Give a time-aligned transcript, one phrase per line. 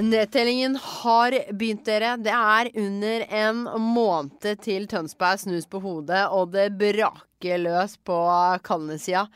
[0.00, 2.16] Nedtellingen har begynt, dere.
[2.16, 8.16] Det er under en måned til Tønsberg snus på hodet, og det braker løs på
[8.64, 9.26] Kalnesida.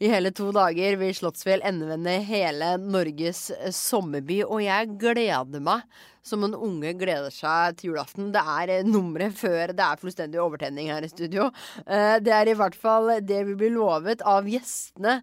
[0.00, 5.84] I hele to dager vil Slottsfjell endevende hele Norges sommerby, og jeg gleder meg
[6.24, 8.30] som en unge gleder seg til julaften.
[8.34, 11.50] Det er eh, nummeret før det er fullstendig overtenning her i studio.
[11.84, 15.18] Eh, det er i hvert fall det vi blir lovet av gjestene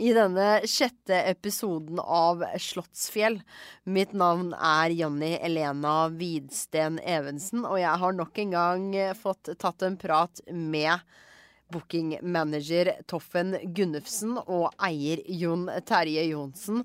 [0.00, 3.40] i denne sjette episoden av Slottsfjell.
[3.84, 9.84] Mitt navn er Janni Elena Widsten Evensen, og jeg har nok en gang fått tatt
[9.84, 11.04] en prat med
[11.72, 16.84] bookingmanager Toffen Gunnufsen og eier Jon Terje Johnsen.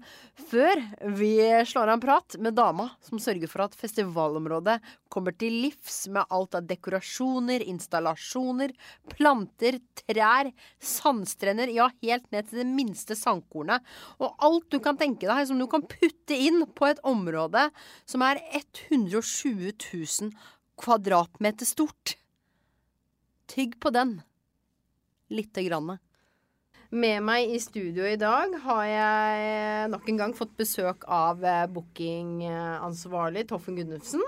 [0.49, 0.81] Før
[1.17, 1.34] vi
[1.70, 4.80] slår en prat med dama som sørger for at festivalområdet
[5.12, 8.74] kommer til livs med alt av dekorasjoner, installasjoner,
[9.13, 13.85] planter, trær, sandstrender, ja, helt ned til det minste sandkornet.
[14.21, 17.68] Og alt du kan tenke deg som du kan putte inn på et område
[18.09, 18.41] som er
[18.79, 20.34] 120 000
[20.82, 22.18] kvadratmeter stort.
[23.52, 24.21] Tygg på den
[25.32, 25.96] lite grann.
[26.91, 31.63] Med meg i studio i dag har jeg nok en gang fått besøk av eh,
[31.71, 34.26] bookingansvarlig Toffen Gunnufsen.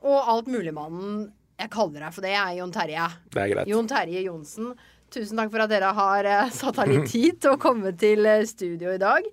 [0.00, 1.28] Og altmuligmannen
[1.60, 3.06] jeg kaller deg for det, er Jon Terje.
[3.34, 3.68] Det er greit.
[3.68, 4.72] Jon Terje Johnsen.
[5.12, 8.24] Tusen takk for at dere har uh, satt av litt tid til å komme til
[8.24, 9.26] uh, studio i dag.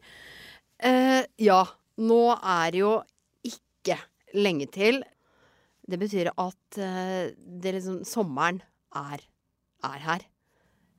[0.77, 1.61] Eh, ja,
[2.03, 2.95] nå er det jo
[3.47, 3.95] ikke
[4.35, 4.99] lenge til.
[5.87, 8.59] Det betyr at det liksom Sommeren
[8.91, 9.21] er,
[9.87, 10.25] er her.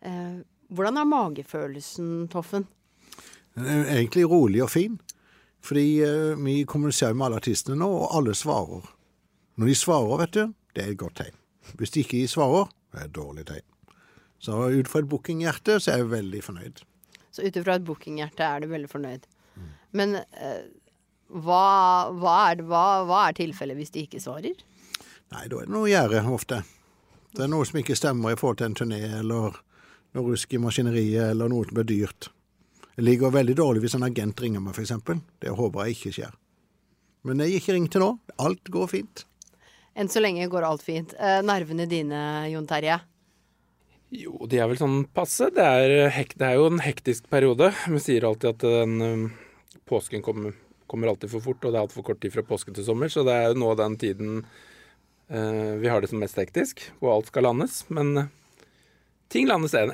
[0.07, 2.67] Eh, hvordan er magefølelsen, Toffen?
[3.55, 4.99] Den er egentlig rolig og fin.
[5.65, 8.87] Fordi eh, vi kommuniserer med alle artistene nå, og alle svarer.
[9.59, 11.35] Når de svarer, vet du, det er et godt tegn.
[11.79, 13.67] Hvis de ikke svarer, det er et dårlig tegn.
[14.39, 16.85] Så ut fra et bookinghjerte så er jeg veldig fornøyd.
[17.35, 19.27] Så ut fra et bookinghjerte er du veldig fornøyd.
[19.59, 19.71] Mm.
[19.99, 20.69] Men eh,
[21.29, 21.65] hva,
[22.15, 24.63] hva, er, hva, hva er tilfellet hvis de ikke svarer?
[25.35, 26.63] Nei, da er det noe å gjøre ofte.
[27.35, 29.59] Det er noe som ikke stemmer i forhold til en turné, eller
[30.17, 32.31] noe rusk i maskineriet eller noe som blir dyrt.
[32.99, 34.95] Det ligger veldig dårlig hvis en agent ringer meg, f.eks.
[35.39, 36.33] Det håper jeg ikke skjer.
[37.29, 38.09] Men jeg ikke ringt til nå.
[38.43, 39.25] Alt går fint.
[39.99, 41.15] Enn så lenge går alt fint.
[41.19, 42.21] Eh, nervene dine,
[42.53, 43.01] Jon Terje?
[44.15, 45.51] Jo, de er vel sånn passe.
[45.55, 47.73] Det er, det er jo en hektisk periode.
[47.91, 49.25] Vi sier alltid at den um,
[49.91, 50.57] påsken kommer,
[50.91, 53.13] kommer, alltid for fort, og det er altfor kort tid fra påske til sommer.
[53.13, 54.43] Så det er jo nå den tiden
[55.29, 57.83] vi har det som mest hektisk, hvor alt skal landes.
[57.93, 58.31] Men
[59.33, 59.93] ting landes én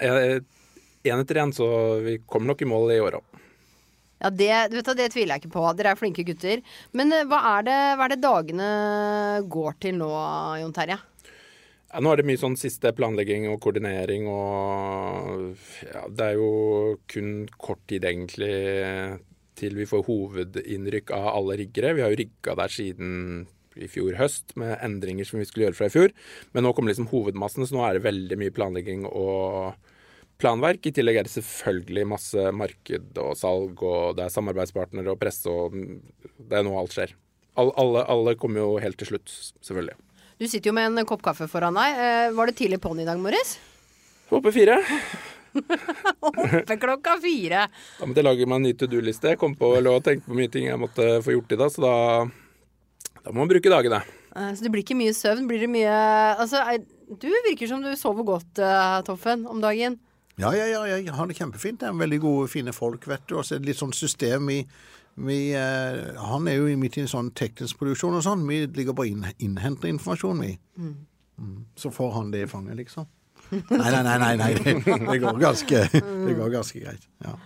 [1.20, 1.66] etter én, så
[2.04, 3.40] vi kommer nok i mål i år òg.
[4.24, 5.64] Ja, det, vet du, det, tviler jeg ikke på.
[5.76, 6.62] Dere er flinke gutter.
[6.96, 8.68] Men eh, hva er, det, hva er det dagene
[9.52, 10.08] går til nå,
[10.62, 10.96] Jon Terje?
[11.90, 15.52] Ja, nå er det mye sånn siste planlegging og koordinering og
[15.84, 16.48] ja, Det er jo
[17.10, 18.56] kun kort tid egentlig
[19.54, 21.92] til vi får hovedinnrykk av alle riggere.
[21.94, 23.44] Vi har jo rigga der siden
[23.76, 26.14] i fjor høst med endringer som vi skulle gjøre fra i fjor.
[26.54, 29.74] Men nå kommer liksom hovedmassen, så nå er det veldig mye planlegging og
[30.42, 30.86] planverk.
[30.86, 35.50] I tillegg er det selvfølgelig masse marked og salg, og det er samarbeidspartnere og presse,
[35.50, 37.14] og det er nå alt skjer.
[37.60, 39.30] Alle, alle, alle kommer jo helt til slutt,
[39.62, 39.94] selvfølgelig.
[40.42, 42.00] Du sitter jo med en kopp kaffe foran deg.
[42.02, 43.54] Eh, var det tidlig på'n i dag morges?
[44.34, 44.80] Oppe fire.
[46.26, 47.68] Oppe klokka fire.
[48.00, 49.30] Da måtte jeg lage meg en ny to do-liste.
[49.30, 51.84] Jeg kom på å tenke på mye ting jeg måtte få gjort i dag, så
[51.84, 51.94] da
[53.24, 54.02] da må man bruke dagene.
[54.36, 55.46] Eh, så det blir ikke mye søvn?
[55.48, 55.92] Blir det mye
[56.40, 56.60] Altså,
[57.08, 59.98] du virker som du sover godt, eh, Toffen, om dagen.
[60.36, 61.80] Ja, ja, ja, jeg har det kjempefint.
[61.80, 63.38] Det er veldig gode, fine folk, vet du.
[63.38, 64.64] Og så er det litt sånn system i
[65.14, 68.46] vi, eh, Han er jo midt i en sånn teknisk produksjon og sånn.
[68.48, 70.58] Vi ligger bare inn, innhenter informasjon, vi.
[70.76, 70.94] Mm.
[71.38, 71.64] Mm.
[71.76, 73.06] Så får han det i fanget, liksom.
[73.52, 74.52] Nei, nei, nei, nei, nei.
[74.58, 77.06] Det, det, går ganske, det går ganske greit.
[77.24, 77.38] ja.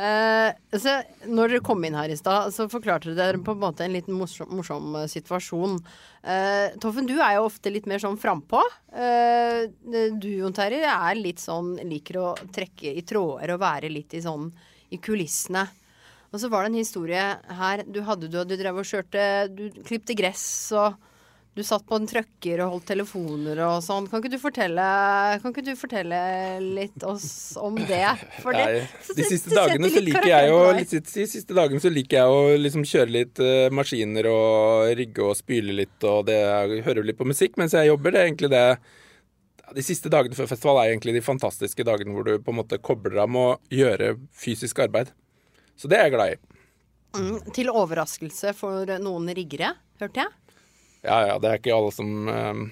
[0.00, 0.94] Uh, så
[1.28, 4.16] når dere kom inn her i stad, så forklarte dere på en måte en liten
[4.16, 5.76] morsom, morsom uh, situasjon.
[6.24, 8.62] Uh, Toffen, du er jo ofte litt mer sånn frampå.
[8.90, 14.24] du, Jon Terje, er litt sånn liker å trekke i tråder og være litt i
[14.24, 14.48] sånn
[14.90, 15.66] i kulissene.
[16.30, 17.26] Og så var det en historie
[17.60, 17.84] her.
[17.86, 20.44] Du hadde du, du drev og kjørte Du klipte gress
[20.78, 20.96] og
[21.58, 24.06] du satt på en trøkker og holdt telefoner og sånn.
[24.10, 24.84] Kan ikke du fortelle,
[25.42, 26.20] kan ikke du fortelle
[26.62, 28.04] litt oss om det?
[28.38, 32.20] For det, Nei, de siste dagene så liker jeg jo de siste dagene så liker
[32.20, 36.38] jeg å liksom kjøre litt uh, maskiner og rigge og spyle litt, og det
[36.86, 38.14] hører litt på musikk mens jeg jobber.
[38.14, 38.64] Det er egentlig det
[39.74, 42.78] De siste dagene før festival er egentlig de fantastiske dagene hvor du på en måte
[42.78, 45.10] kobler av med å gjøre fysisk arbeid.
[45.74, 46.40] Så det er jeg glad i.
[47.18, 50.36] Mm, til overraskelse for noen riggere, hørte jeg?
[51.06, 52.62] Ja, ja, det er ikke alle som eh,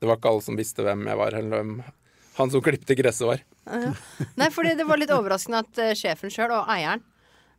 [0.00, 1.72] Det var ikke alle som visste hvem jeg var, eller hvem
[2.38, 3.40] han som klipte gresset var.
[4.38, 7.02] Nei, fordi det var litt overraskende at eh, sjefen sjøl og eieren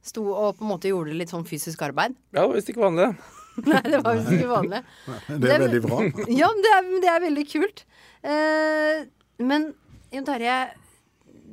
[0.06, 2.16] sto og på en måte gjorde litt sånn fysisk arbeid.
[2.32, 3.36] Ja, det var visst ikke vanlig, det.
[3.70, 4.82] Nei, det var visst ikke vanlig.
[5.28, 5.98] Det er veldig bra.
[6.40, 7.84] Ja, men det er, det er veldig kult.
[8.24, 9.02] Eh,
[9.44, 9.70] men
[10.16, 10.58] Jon Terje,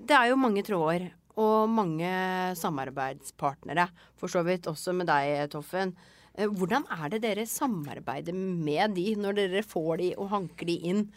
[0.06, 2.08] det er jo mange tråder og mange
[2.56, 3.88] samarbeidspartnere.
[4.16, 5.92] For så vidt også med deg, Toffen.
[6.36, 10.76] Eh, hvordan er det dere samarbeider med de, når dere får de og hanker de
[10.92, 11.08] inn?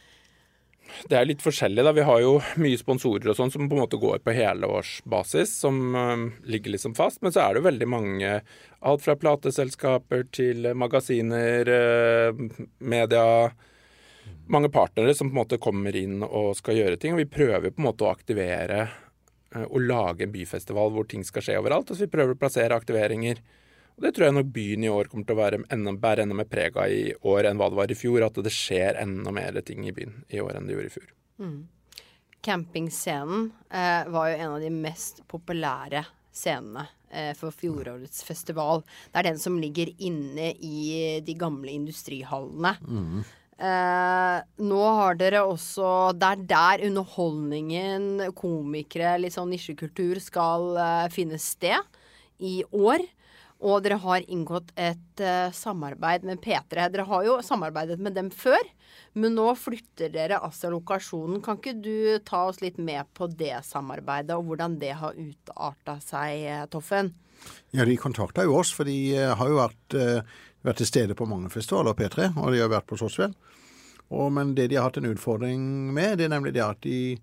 [1.09, 1.83] Det er litt forskjellig.
[1.85, 1.93] da.
[1.93, 5.95] Vi har jo mye sponsorer og sånn som på en måte går på helårsbasis, som
[5.95, 7.21] uh, ligger liksom fast.
[7.21, 8.31] Men så er det jo veldig mange,
[8.79, 11.73] alt fra plateselskaper til magasiner,
[12.29, 13.25] uh, media
[14.49, 17.13] Mange partnere som på en måte kommer inn og skal gjøre ting.
[17.13, 21.21] Og vi prøver på en måte å aktivere uh, og lage en byfestival hvor ting
[21.25, 21.89] skal skje overalt.
[21.89, 23.41] Altså vi prøver å plassere aktiveringer.
[23.99, 26.37] Og Det tror jeg nok byen i år kommer til å være enda, bære enda
[26.39, 28.23] mer preg av i år enn hva det var i fjor.
[28.23, 31.09] At det skjer enda mer ting i byen i år enn det gjorde i fjor.
[31.43, 31.57] Mm.
[32.47, 38.85] Campingscenen eh, var jo en av de mest populære scenene eh, for fjorårets festival.
[39.11, 42.77] Det er den som ligger inne i de gamle industrihallene.
[42.87, 43.27] Mm.
[43.59, 51.07] Eh, nå har dere også Det er der underholdningen, komikere, litt sånn nisjekultur skal eh,
[51.11, 51.99] finne sted
[52.39, 53.03] i år.
[53.59, 56.85] Og dere har inngått et uh, samarbeid med P3.
[56.93, 58.61] Dere har jo samarbeidet med dem før,
[59.19, 61.41] men nå flytter dere altså lokasjonen.
[61.43, 65.97] Kan ikke du ta oss litt med på det samarbeidet, og hvordan det har utarta
[66.03, 67.11] seg, eh, Toffen?
[67.75, 71.19] Ja, de kontakta jo oss, for de uh, har jo vært, uh, vært, til stede
[71.19, 73.35] på mange festivaler, P3, og de har vært på Slottsfjell.
[74.09, 75.61] Men det de har hatt en utfordring
[75.93, 77.19] med, det er nemlig det at de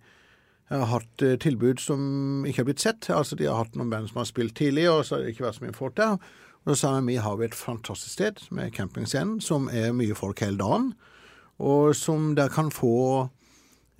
[0.66, 3.06] jeg har hatt eh, tilbud som ikke har blitt sett.
[3.14, 5.46] Altså, De har hatt noen band som har spilt tidlig, og så har det ikke
[5.46, 6.16] vært så mye folk der.
[6.66, 10.42] Og så sa vi vi har et fantastisk sted med campingscenen, som er mye folk
[10.42, 10.90] hele dagen,
[11.62, 13.28] og som der kan få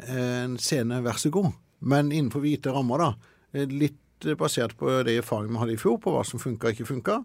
[0.02, 1.52] eh, en scene, vær så god,
[1.86, 3.12] men innenfor hvite rammer, da.
[3.54, 4.02] Eh, litt
[4.40, 7.20] basert på det erfaringene vi hadde i fjor, på hva som funka og ikke funka.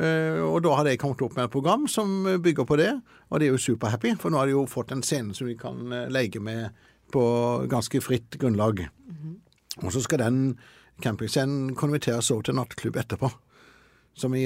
[0.00, 2.92] Og da hadde jeg kommet opp med et program som bygger på det,
[3.28, 5.56] og det er jo superhappy, for nå har de jo fått en scene som vi
[5.58, 6.70] kan leke med
[7.12, 7.22] på
[7.70, 8.88] ganske fritt grunnlag.
[9.06, 9.86] Mm -hmm.
[9.86, 10.58] Og så skal den
[11.02, 13.30] campingscenen konverteres over til nattklubb etterpå.
[14.14, 14.44] Så vi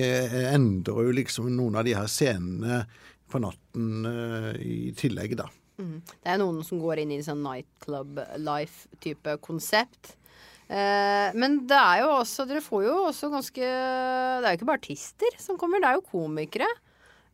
[0.54, 2.84] endrer jo liksom noen av de her scenene
[3.30, 5.48] på natten uh, i tillegg, da.
[5.78, 6.02] Mm.
[6.06, 10.14] Det er noen som går inn i sånn nightclub life-type konsept.
[10.68, 14.68] Eh, men det er jo også Dere får jo også ganske Det er jo ikke
[14.70, 16.68] bare artister som kommer, det er jo komikere.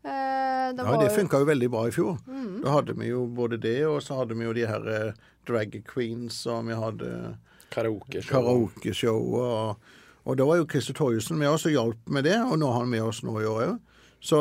[0.01, 2.17] Eh, det ja, det funka jo veldig bra i fjor.
[2.27, 2.63] Mm.
[2.65, 5.77] Da hadde vi jo både det, og så hadde vi jo de her eh, drag
[5.89, 7.13] queens, og vi hadde
[7.75, 8.31] karaokeshow.
[8.33, 9.93] Karaokeshow og,
[10.25, 12.85] og da var jo Christer Torjussen med oss og hjalp med det, og nå har
[12.85, 13.79] han med oss nå i år òg.
[14.21, 14.37] Så,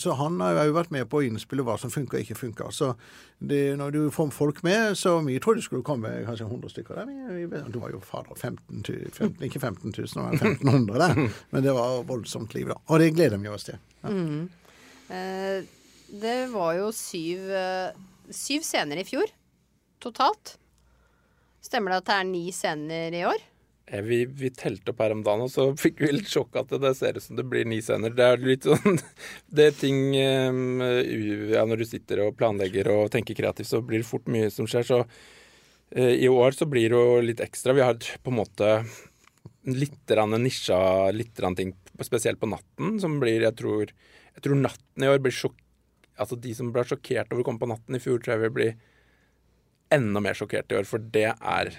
[0.00, 2.70] så, han har jo vært med på å innspille hva som funker og ikke funker.
[2.72, 2.94] Så
[3.36, 7.02] det, når du får folk med, så vi trodde det skulle komme kanskje 100 stykker
[7.02, 7.10] der.
[7.10, 11.02] Vi, vi, det var jo fader 15 000, 15, ikke 15 000, det var 1500
[11.04, 11.20] der.
[11.52, 12.80] Men det var voldsomt liv, da.
[12.88, 13.76] Og det gleder vi oss til.
[14.00, 14.14] Ja.
[14.14, 14.48] Mm.
[15.12, 15.64] Eh,
[16.08, 17.96] det var jo syv, eh,
[18.30, 19.28] syv scener i fjor
[20.00, 20.56] totalt.
[21.64, 23.44] Stemmer det at det er ni scener i år?
[23.86, 26.72] Eh, vi, vi telte opp her om dagen, og så fikk vi litt sjokk at
[26.80, 28.14] det ser ut som det blir ni scener.
[28.16, 29.00] Det er litt sånn
[29.54, 34.08] Det er ting ja, Når du sitter og planlegger og tenker kreativt, så blir det
[34.08, 34.88] fort mye som skjer.
[34.88, 35.02] Så
[35.94, 37.74] i år så blir det jo litt ekstra.
[37.76, 38.70] Vi har på en måte
[39.64, 43.92] litt nisja litt ting, spesielt på natten, som blir, jeg tror
[44.34, 45.58] jeg tror natten i år blir sjokk...
[46.20, 48.54] Altså de som ble sjokkert over å komme på natten i fjor, tror jeg vil
[48.54, 48.68] bli
[49.94, 51.72] enda mer sjokkert i år, for det er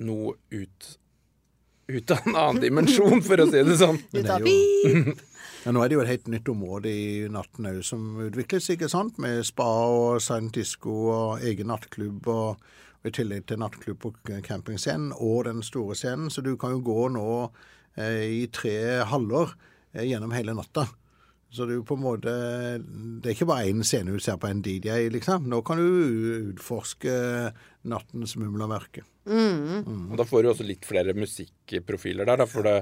[0.00, 0.96] noe ut
[1.90, 3.96] ut av en annen dimensjon, for å si det sånn.
[4.30, 4.52] Av jo,
[5.64, 8.88] ja, nå er det jo et helt nytt område i natten òg som utvikles, ikke
[8.92, 9.18] sant?
[9.20, 12.30] Med spa og silent disco og egen nattklubb.
[12.30, 12.62] og,
[13.00, 14.12] og i tillegg til nattklubb på
[14.44, 16.30] campingscenen og den store scenen.
[16.32, 17.28] Så du kan jo gå nå
[17.96, 19.54] eh, i tre haller
[19.94, 20.86] eh, gjennom hele natta.
[21.50, 22.32] Så det er jo på en måte
[22.80, 25.48] Det er ikke bare én scene du ser på en DJ, liksom.
[25.50, 27.14] Nå kan du utforske
[27.90, 29.02] nattens mumlerverke.
[29.26, 29.82] Mm.
[29.86, 30.04] Mm.
[30.12, 32.76] Og da får du også litt flere musikkprofiler der, da, for det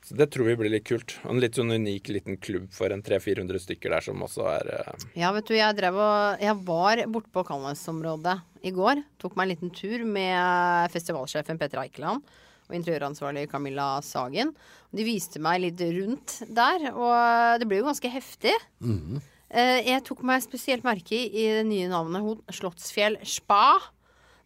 [0.00, 1.12] så det tror vi blir litt kult.
[1.28, 5.02] En litt sånn unik liten klubb for en 300-400 stykker der som også er uh...
[5.12, 9.04] Ja, vet du, jeg drev og Jeg var borte på Kalnes-området i går.
[9.20, 12.24] Tok meg en liten tur med festivalsjefen Petter Eikeland
[12.70, 14.54] og interiøransvarlig Camilla Sagen.
[14.94, 18.54] De viste meg litt rundt der, og det ble jo ganske heftig.
[18.78, 19.20] Mm.
[19.50, 23.80] Jeg tok meg spesielt merke i, det nye navnet Slottsfjell spa.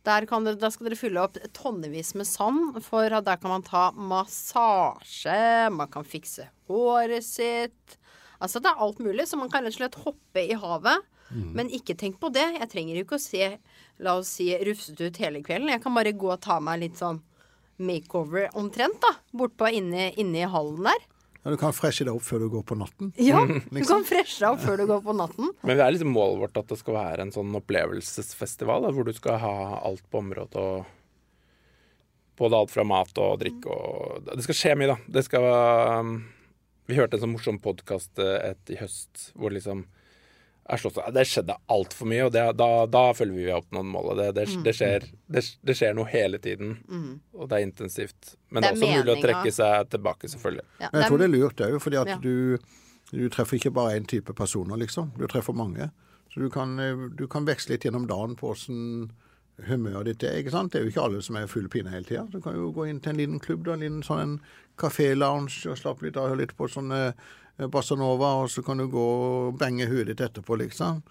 [0.05, 3.87] Der, dere, der, skal dere fylle opp tonnevis med sand, for der kan man ta
[3.97, 7.97] massasje, man kan fikse håret sitt.
[8.41, 11.05] Altså det er alt mulig, så man kan rett og slett hoppe i havet.
[11.57, 12.45] Men ikke tenk på det.
[12.59, 13.47] Jeg trenger jo ikke å se,
[14.05, 15.73] la oss si, rufsete ut hele kvelden.
[15.73, 17.23] Jeg kan bare gå og ta meg litt sånn
[17.83, 19.15] makeover omtrent, da.
[19.35, 21.07] Bortpå inne i hallen der.
[21.45, 23.11] Ja, du kan freshe deg opp før du går på natten.
[23.21, 25.51] Ja, du kan freshe deg opp før du går på natten.
[25.67, 29.09] Men det er liksom målet vårt at det skal være en sånn opplevelsesfestival, da, hvor
[29.09, 30.93] du skal ha alt på området og
[32.35, 34.97] Både alt fra mat og drikke og Det skal skje mye, da.
[35.07, 35.45] Det skal
[36.01, 36.17] um,
[36.91, 39.85] Vi hørte en sånn morsom podkast i høst hvor liksom
[40.65, 44.15] det skjedde altfor mye, og det, da, da følger vi opp noen mål.
[44.17, 46.79] Det, det, det, skjer, det, skjer noe hele tiden,
[47.37, 48.35] og det er intensivt.
[48.49, 50.65] Men det er, også mulig å trekke seg tilbake, selvfølgelig.
[50.81, 52.17] Ja, Men jeg tror det er lurt òg, fordi at Ja.
[52.23, 52.57] du,
[53.13, 55.13] du treffer ikke bare én type personer, liksom.
[55.19, 55.91] Du treffer mange.
[56.33, 59.11] Så du kan, eh, du kan veksle litt gjennom dagen på åssen
[59.69, 60.41] humøret ditt er.
[60.41, 60.73] ikke sant?
[60.73, 62.25] Det er jo ikke alle som er full pinne hele tida.
[62.33, 64.41] Du kan jo gå inn til en liten klubb, da, en liten sånn
[64.81, 66.91] kafé-lounge og slappe litt av, og høre litt på sånn
[67.59, 71.03] eh, Bossa Nova, og så kan du gå og benge huet ditt etterpå, liksom.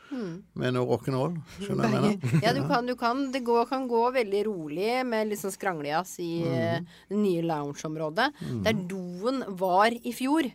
[0.60, 1.40] Med noe rock'n'roll.
[1.60, 2.46] Skjønner du hva jeg mener?
[2.46, 6.16] Ja, du kan, du kan, det går, kan gå veldig rolig med litt sånn skranglejazz
[6.24, 6.88] i mm.
[7.12, 8.30] det nye loungeområdet.
[8.68, 10.50] Der doen var i fjor,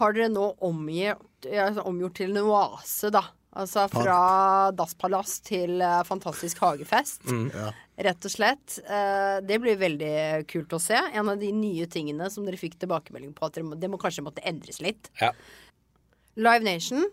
[0.00, 3.26] har dere nå omgjort, ja, altså omgjort til en oase, da.
[3.52, 4.18] Altså fra
[4.72, 7.26] dasspalass til eh, fantastisk hagefest.
[7.52, 7.72] Ja.
[8.06, 8.78] Rett og slett.
[8.80, 10.14] Eh, det blir veldig
[10.48, 10.96] kult å se.
[10.96, 14.00] En av de nye tingene som dere fikk tilbakemelding på at dere må, det må
[14.00, 15.12] kanskje måtte endres litt.
[15.20, 15.34] Ja.
[16.40, 17.04] Live Nation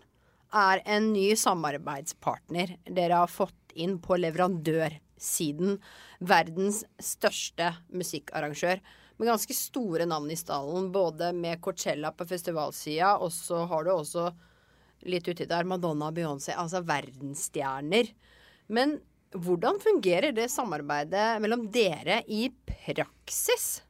[0.56, 5.76] er en ny samarbeidspartner dere har fått inn på leverandørsiden.
[6.24, 8.80] Verdens største musikkarrangør.
[9.20, 13.92] Med ganske store navn i stallen, både med Coachella på festivalsida, og så har du
[13.92, 14.30] også
[15.08, 16.56] litt uti der Madonna og Beyoncé.
[16.56, 18.12] Altså verdensstjerner.
[18.68, 18.98] Men
[19.34, 23.82] hvordan fungerer det samarbeidet mellom dere i praksis?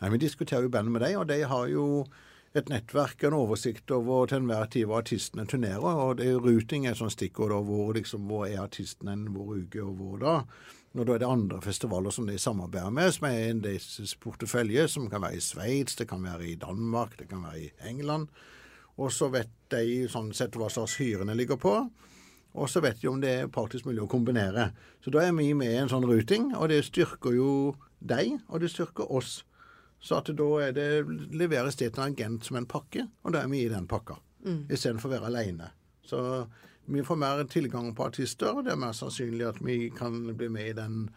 [0.00, 2.06] Nei, Vi diskuterer jo bandet med dem, og de har jo
[2.56, 5.84] et nettverk en oversikt over til enhver tid hvor artistene turnerer.
[5.84, 9.56] og det jo Ruting er et sånt stikkord hvor, liksom, hvor er artisten en hvor
[9.56, 10.36] uke og hvor da.
[10.96, 14.88] Og da er det andre festivaler som de samarbeider med, som er en deres portefølje,
[14.88, 18.30] som kan være i Sveits, det kan være i Danmark, det kan være i England.
[18.96, 21.74] Og så vet de sånn sett hva slags hyrene ligger på.
[22.56, 24.70] Og så vet de om det er praktisk mulig å kombinere.
[25.04, 27.50] Så da er vi med i en sånn ruting, og det styrker jo
[28.00, 29.42] deg, og det styrker oss.
[30.00, 30.88] Så at da er det,
[31.36, 34.16] leveres det til en agent som en pakke, og da er vi i den pakka.
[34.72, 35.70] Istedenfor å være aleine.
[36.06, 36.20] Så
[36.86, 40.48] vi får mer tilgang på artister, og det er mer sannsynlig at vi kan bli
[40.48, 41.08] med i den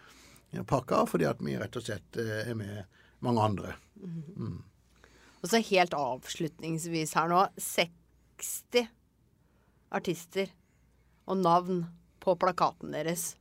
[0.67, 3.75] pakka, fordi at vi rett og slett eh, er med mange andre.
[5.39, 8.89] Og så helt avslutningsvis her nå 60
[9.95, 10.51] artister
[11.29, 11.83] og navn
[12.19, 13.33] på plakaten deres.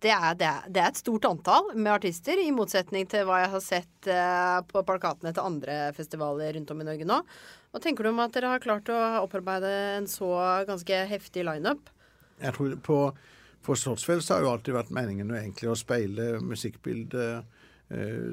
[0.00, 3.50] Det er, det, det er et stort antall med artister, i motsetning til hva jeg
[3.52, 7.18] har sett eh, på plakatene til andre festivaler rundt om i Norge nå.
[7.70, 10.30] Hva tenker du om at dere har klart å opparbeide en så
[10.68, 11.92] ganske heftig lineup?
[12.40, 12.98] Jeg tror på,
[13.60, 15.36] For Slottsfjell så har jo alltid vært meningen
[15.68, 17.59] å speile musikkbildet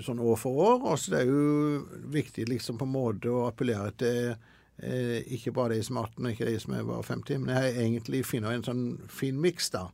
[0.06, 0.84] sånn år for år.
[0.92, 5.54] Og så det er jo viktig liksom på en måte å appellere til eh, ikke
[5.56, 8.26] bare de som er 18 og ikke de som er bare 50, men jeg egentlig
[8.28, 9.88] finner en sånn fin miks, da.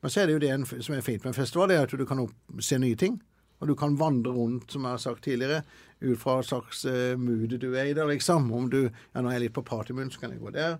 [0.00, 1.84] Men så er det jo det en, som er fint med en festival, det er
[1.84, 3.20] at du kan opp, se nye ting.
[3.60, 5.64] Og du kan vandre rundt, som jeg har sagt tidligere,
[6.00, 8.48] ut fra hva slags eh, mood du er i der, liksom.
[8.56, 10.78] Om du Ja, nå er jeg litt på partymunn, så kan jeg gå der.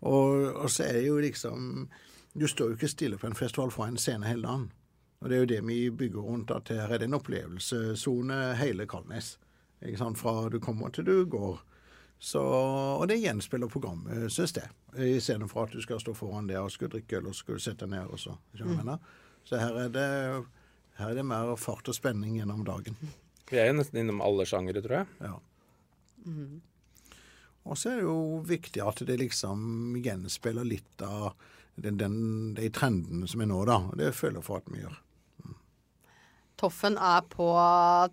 [0.00, 1.88] Og, og så er det jo liksom
[2.34, 4.70] Du står jo ikke stille på en festival fra en scene hele dagen.
[5.22, 8.86] Og det er jo det vi bygger rundt, at her er det en opplevelsessone hele
[8.90, 9.36] Kalnes.
[9.82, 10.18] Ikke sant?
[10.18, 11.60] Fra du kommer til du går.
[12.22, 14.70] Så, og det gjenspeiler programmet, synes jeg.
[15.16, 17.96] Istedenfor at du skal stå foran der og skal drikke øl og skal sette deg
[17.96, 18.10] ned.
[18.14, 19.16] og Så skjønner du hva jeg mener?
[19.42, 20.04] Så her er, det,
[21.00, 22.98] her er det mer fart og spenning gjennom dagen.
[23.50, 25.16] Vi er jo nesten innom alle sjangere, tror jeg.
[25.22, 25.32] Ja.
[27.62, 31.32] Og så er det jo viktig at det liksom gjenspeiler litt av
[31.74, 32.16] den, den,
[32.54, 33.80] de trendene som er nå, da.
[33.90, 35.01] Og det føler jeg for at vi gjør.
[36.62, 37.48] Toffen er på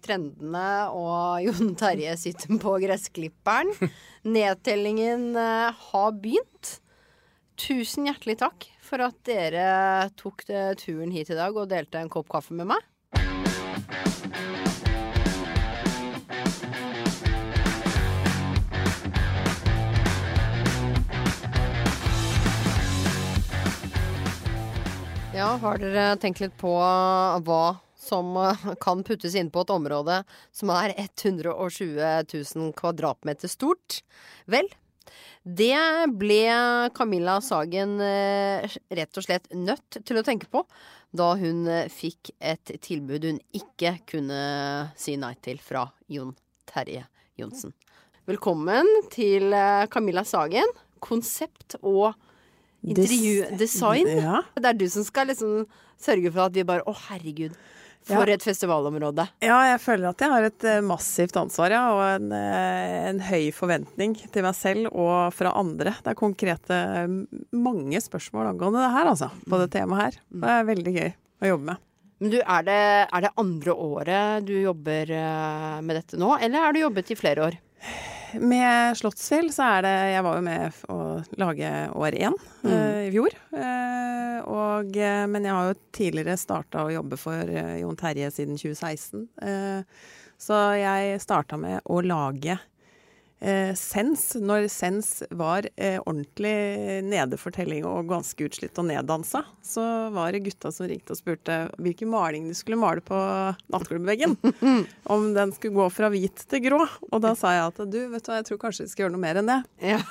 [0.01, 3.70] trendene, og Jon Terje sitter på gressklipperen.
[4.36, 6.79] Nedtellingen eh, har begynt.
[7.60, 10.48] Tusen hjertelig takk for at dere tok
[10.82, 12.82] turen hit i dag og delte en kopp kaffe med meg.
[25.38, 27.62] Ja, har dere tenkt litt på hva
[28.10, 30.22] som eh, kan puttes inn på et område
[30.56, 31.98] som er 120
[32.34, 34.01] 000 kvadratmeter stort?
[34.50, 34.70] Vel,
[35.44, 35.80] det
[36.20, 36.44] ble
[36.98, 40.66] Camilla Sagen eh, rett og slett nødt til å tenke på
[41.16, 44.42] da hun eh, fikk et tilbud hun ikke kunne
[45.00, 46.36] si nei til fra Jon
[46.70, 47.06] Terje
[47.39, 47.74] Johnsen.
[48.30, 49.56] Velkommen til
[49.89, 50.68] Camilla Sagen.
[51.01, 52.12] Konsept og
[52.86, 54.10] intervjudesign.
[54.20, 54.42] Ja.
[54.54, 55.63] Det er du som skal liksom
[56.00, 57.56] sørge for at vi bare Å, herregud.
[58.08, 58.34] For Ja.
[58.34, 59.27] et festivalområde.
[59.44, 63.20] ja, jeg føler at jeg har et eh, massivt ansvar, ja, og en, eh, en
[63.20, 65.94] høy forventning til meg selv og fra andre.
[66.01, 66.79] Det er konkrete
[67.53, 69.29] mange spørsmål angående det her, altså.
[69.50, 70.20] På det temaet her.
[70.32, 71.12] Det er veldig gøy
[71.44, 71.77] å jobbe med.
[72.20, 72.79] Men du, er det,
[73.13, 77.20] er det andre året du jobber eh, med dette nå, eller har du jobbet i
[77.20, 77.60] flere år?
[78.38, 81.00] Med Slottsfjell så er det Jeg var jo med å
[81.41, 82.36] lage år én
[82.67, 83.36] eh, i fjor.
[83.53, 88.59] Uh, og, eh, men jeg har jo tidligere starta å jobbe for Jon Terje siden
[88.59, 89.25] 2016.
[89.43, 89.81] Eh,
[90.39, 92.59] så jeg starta med å lage
[93.41, 99.84] eh, Sens, når Sens var eh, ordentlig nedefortelling og ganske utslitt og neddansa, så
[100.15, 103.19] var det gutta som ringte og spurte hvilken maling de skulle male på
[103.74, 104.38] nattklubbveggen.
[105.13, 106.81] om den skulle gå fra hvit til grå.
[107.12, 109.17] Og da sa jeg at du, vet du hva, jeg tror kanskje vi skal gjøre
[109.17, 109.62] noe mer enn det.
[109.96, 110.01] Ja.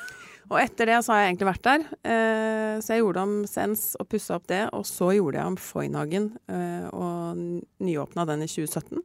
[0.48, 1.82] Og etter det så har jeg egentlig vært der.
[2.08, 4.62] Eh, så jeg gjorde om Sens og pussa opp det.
[4.76, 7.42] Og så gjorde jeg om Foynhagen eh, og
[7.84, 9.02] nyåpna den i 2017.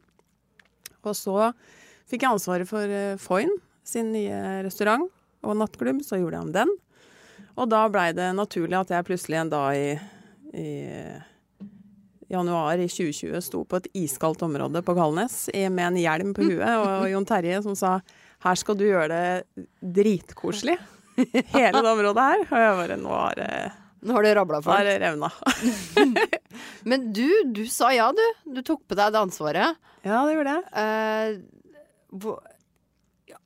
[1.04, 1.50] Og så
[2.08, 3.52] fikk jeg ansvaret for eh, Foyn
[3.84, 5.06] sin nye restaurant
[5.44, 6.02] og nattklubb.
[6.04, 6.74] Så gjorde jeg om den.
[7.54, 9.94] Og da blei det naturlig at jeg plutselig en dag i,
[10.58, 10.68] i
[12.32, 16.66] januar i 2020 sto på et iskaldt område på Kalnes med en hjelm på huet,
[16.66, 17.98] og Jon Terje som sa
[18.44, 19.64] her skal du gjøre det
[20.00, 20.76] dritkoselig.
[21.54, 22.44] Hele det området her.
[22.44, 23.50] Og jeg bare nå har det,
[24.04, 25.30] Nå har det rabla nå for har det revna.
[26.90, 28.24] Men du, du sa ja, du.
[28.44, 29.78] Du tok på deg det ansvaret.
[30.04, 30.66] Ja, det gjorde jeg.
[30.82, 32.18] Eh,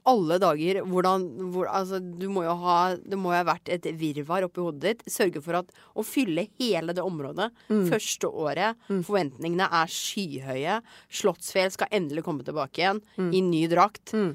[0.09, 3.89] alle dager, hvordan hvor, Altså, du må jo ha Det må jo ha vært et
[3.99, 5.05] virvar oppi hodet ditt.
[5.13, 8.79] Sørge for at å fylle hele det området første året.
[8.89, 10.79] Forventningene er skyhøye.
[11.21, 13.03] Slottsfjell skal endelig komme tilbake igjen
[13.35, 14.15] i ny drakt.
[14.17, 14.33] Mm.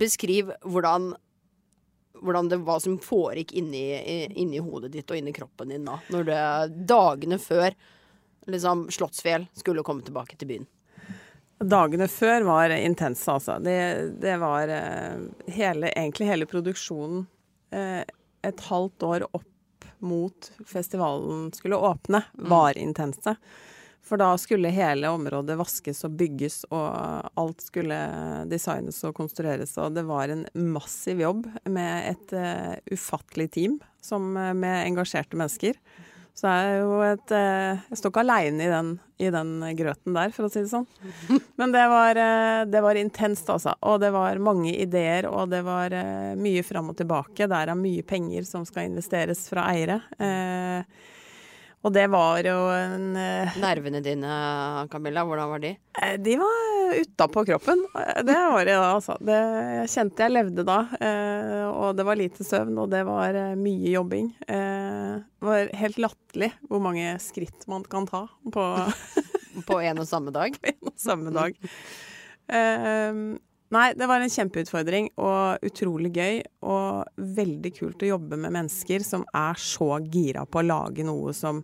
[0.00, 1.12] Beskriv hvordan
[2.20, 3.84] hvordan det, hva som foregikk inni,
[4.40, 5.96] inni hodet ditt og inni kroppen din da.
[6.12, 6.42] Når det
[6.90, 7.72] dagene før
[8.50, 10.68] liksom, Slottsfjell skulle komme tilbake til byen.
[11.60, 13.58] Dagene før var intense, altså.
[13.60, 13.76] Det,
[14.22, 15.20] det var eh,
[15.52, 17.26] hele, egentlig hele produksjonen
[17.76, 18.00] eh,
[18.48, 23.36] et halvt år opp mot festivalen skulle åpne, var intense.
[24.00, 27.98] For da skulle hele området vaskes og bygges, og alt skulle
[28.48, 29.76] designes og konstrueres.
[29.76, 35.76] Og det var en massiv jobb med et eh, ufattelig team som, med engasjerte mennesker.
[36.40, 40.14] Så jeg er jo et eh, Jeg står ikke aleine i, den- i den grøten
[40.16, 40.86] der, for å si det sånn.
[41.60, 43.74] Men det var, eh, det var intenst, altså.
[43.84, 47.44] Og det var mange ideer, og det var eh, mye fram og tilbake.
[47.50, 50.00] Det er mye penger som skal investeres fra eiere.
[50.16, 50.80] Eh,
[51.80, 54.30] og det var jo en eh, Nervene dine,
[54.92, 55.70] Camilla, hvordan var de?
[56.02, 57.84] Eh, De var utapå kroppen.
[57.96, 59.16] Eh, Det var det da, altså.
[59.24, 59.38] Det,
[59.80, 60.78] jeg kjente jeg levde da.
[61.70, 64.28] Og det var lite søvn, og det var mye jobbing.
[64.46, 68.66] Det var helt latterlig hvor mange skritt man kan ta på
[69.70, 70.54] På en og samme dag?
[70.60, 71.56] på en og samme dag.
[73.70, 76.40] Nei, det var en kjempeutfordring og utrolig gøy.
[76.66, 81.34] Og veldig kult å jobbe med mennesker som er så gira på å lage noe
[81.36, 81.62] som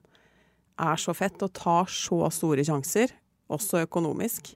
[0.77, 3.14] er så fett, og tar så store sjanser,
[3.51, 4.53] også økonomisk.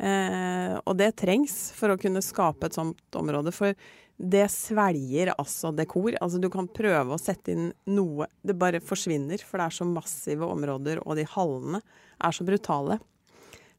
[0.00, 3.52] Eh, og det trengs for å kunne skape et sånt område.
[3.52, 3.76] For
[4.16, 6.16] det svelger altså dekor.
[6.20, 9.88] Altså du kan prøve å sette inn noe Det bare forsvinner, for det er så
[9.88, 11.82] massive områder, og de hallene
[12.20, 13.00] er så brutale.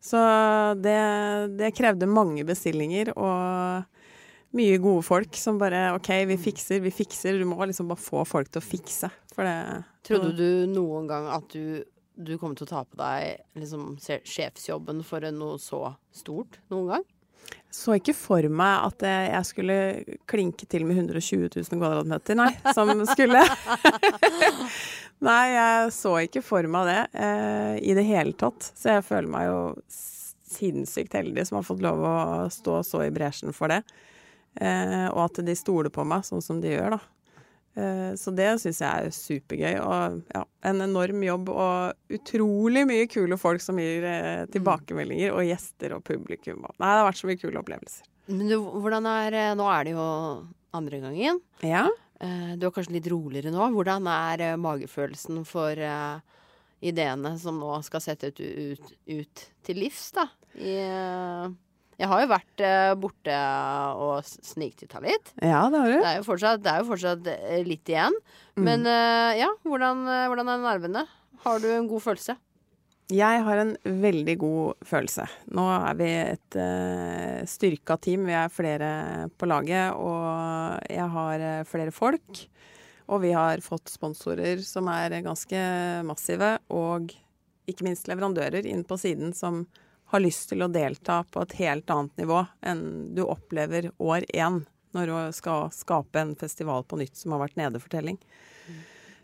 [0.01, 0.19] Så
[0.81, 0.97] det,
[1.59, 3.85] det krevde mange bestillinger og
[4.57, 7.37] mye gode folk som bare OK, vi fikser, vi fikser.
[7.39, 9.11] Du må liksom bare få folk til å fikse.
[9.35, 11.83] For det Trodde du noen gang at du,
[12.17, 17.05] du kom til å ta på deg liksom, sjefsjobben for noe så stort noen gang?
[17.71, 19.75] Så ikke for meg at jeg skulle
[20.30, 23.39] klinke til med 120 000 kvadratmeter, nei, som skulle.
[25.27, 28.73] nei, jeg så ikke for meg det eh, i det hele tatt.
[28.75, 29.62] Så jeg føler meg jo
[30.51, 32.15] sinnssykt heldig som har fått lov å
[32.51, 33.82] stå så i bresjen for det.
[34.60, 37.01] Eh, og at de stoler på meg sånn som de gjør, da.
[37.73, 39.75] Eh, så det syns jeg er supergøy.
[39.79, 45.47] Og ja, en enorm jobb og utrolig mye kule folk som gir eh, tilbakemeldinger, og
[45.47, 46.65] gjester og publikum.
[46.65, 48.10] Nei, det har vært så mye kule opplevelser.
[48.31, 50.07] Men du, hvordan er eh, Nå er det jo
[50.77, 51.41] andre gangen.
[51.65, 51.88] Ja.
[52.21, 53.65] Du er kanskje litt roligere nå.
[53.73, 55.79] Hvordan er magefølelsen for
[56.86, 60.27] ideene som nå skal sette ut, ut, ut til livs, da?
[60.53, 60.75] I,
[62.01, 63.39] jeg har jo vært eh, borte
[64.01, 65.33] og sniktitta litt.
[65.37, 65.97] ja, det har du.
[65.99, 68.15] Det er jo fortsatt, det er jo fortsatt eh, litt igjen.
[68.57, 68.63] Mm.
[68.65, 71.03] Men eh, ja, hvordan, hvordan er nervene?
[71.45, 72.37] Har du en god følelse?
[73.11, 75.25] Jeg har en veldig god følelse.
[75.51, 78.23] Nå er vi et uh, styrka team.
[78.29, 78.91] Vi er flere
[79.35, 82.45] på laget, og jeg har flere folk.
[83.11, 85.59] Og vi har fått sponsorer som er ganske
[86.07, 87.11] massive, og
[87.67, 89.65] ikke minst leverandører inn på siden som
[90.12, 92.84] har lyst til å delta på et helt annet nivå enn
[93.15, 97.60] du opplever år én når du skal skape en festival på nytt som har vært
[97.60, 98.17] nedefortelling.
[98.67, 98.80] Mm.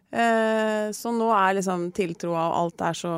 [0.10, 3.14] Eh, så nå er liksom tiltroa og alt er så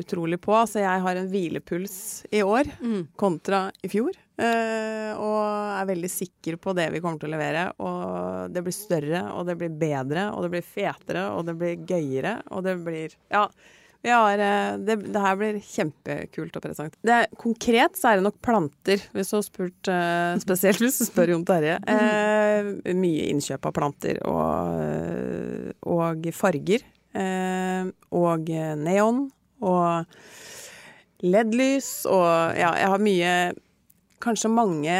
[0.00, 0.56] utrolig på.
[0.68, 1.96] Så jeg har en hvilepuls
[2.32, 3.00] i år mm.
[3.20, 4.16] kontra i fjor.
[4.34, 5.44] Eh, og
[5.76, 7.68] er veldig sikker på det vi kommer til å levere.
[7.84, 11.88] Og det blir større, og det blir bedre, og det blir fetere, og det blir
[11.88, 13.48] gøyere, og det blir Ja.
[14.04, 17.20] Har, eh, det, det, her blir kjempekult å presentere.
[17.40, 21.32] Konkret så er det nok planter, hvis du har spurt uh, spesielt hvis du spør
[21.32, 21.78] Jon Terje.
[21.88, 26.84] Eh, mye innkjøp av planter og, og farger.
[27.14, 27.88] Eh,
[28.18, 28.50] og
[28.82, 29.24] neon
[29.64, 32.26] og LED-lys og
[32.58, 33.34] ja, jeg har mye
[34.24, 34.94] Kanskje mange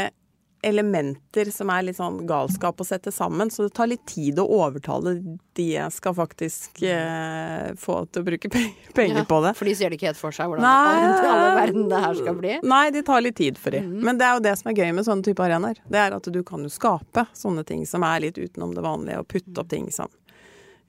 [0.65, 4.47] elementer som er litt sånn galskap å sette sammen, så det tar litt tid å
[4.57, 5.17] overtale
[5.55, 8.51] de jeg skal faktisk eh, få til å bruke
[8.99, 9.55] penger ja, på det.
[9.59, 12.41] For de ser det ikke helt for seg hvordan nei, alle verden det her skal
[12.41, 12.57] bli?
[12.75, 13.85] Nei, de tar litt tid for de.
[13.85, 14.01] Mm.
[14.09, 15.81] Men det er jo det som er gøy med sånne type arenaer.
[15.85, 19.23] Det er at du kan jo skape sånne ting som er litt utenom det vanlige,
[19.23, 20.11] og putte opp ting som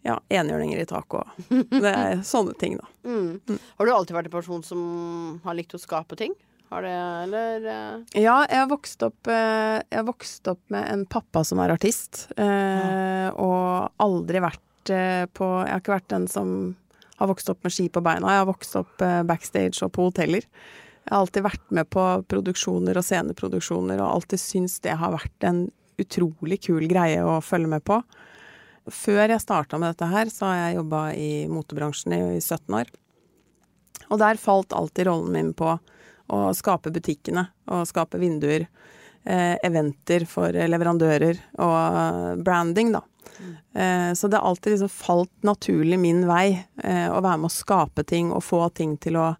[0.05, 2.89] ja, enhjørninger i taket og Det er sånne ting, da.
[3.09, 3.39] Mm.
[3.49, 3.61] Mm.
[3.79, 4.81] Har du alltid vært en person som
[5.43, 6.35] har likt å skape ting?
[6.69, 7.65] Har det, eller?
[7.65, 8.21] Eh?
[8.23, 12.25] Ja, jeg har vokst opp, eh, har vokst opp med en pappa som er artist,
[12.37, 13.31] Ja.
[13.31, 16.75] og aldri vært på Jeg har ikke vært den som
[17.17, 18.27] har vokst opp med ski på beina.
[18.29, 20.43] Jeg har vokst opp backstage og på hoteller.
[20.45, 25.43] Jeg har alltid vært med på produksjoner og sceneproduksjoner, og alltid syntes det har vært
[25.47, 28.03] en utrolig kul greie å følge med på.
[28.89, 32.75] Før jeg starta med dette her, så har jeg jobba i motebransjen i, i 17
[32.77, 32.85] år.
[34.11, 35.79] Og der falt alltid rollen min på
[36.31, 38.67] å skape butikkene og skape vinduer.
[39.25, 43.01] Eh, eventer for leverandører og branding, da.
[43.73, 47.55] Eh, så det har alltid liksom falt naturlig min vei eh, å være med å
[47.55, 49.31] skape ting og få ting til å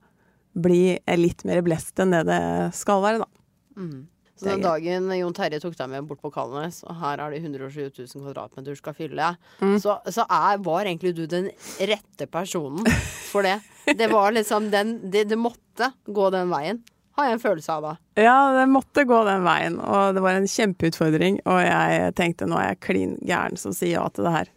[0.56, 2.41] bli litt mer blest enn det det
[2.74, 3.30] skal være, da.
[3.78, 4.08] Mm.
[4.36, 7.39] Så den dagen Jon Terje tok deg med bort på Kalnes, og her er det
[7.39, 9.30] 120 000 kvadratmeter du skal fylle,
[9.62, 9.78] mm.
[9.80, 11.48] så, så er, var egentlig du den
[11.80, 12.84] rette personen
[13.32, 13.62] for det.
[13.86, 16.84] Det var liksom den Det, det måtte gå den veien
[17.15, 17.91] har jeg en følelse av da.
[18.19, 21.39] Ja, det måtte gå den veien, og det var en kjempeutfordring.
[21.48, 24.52] Og jeg tenkte nå er jeg klin gæren som sier ja til det her.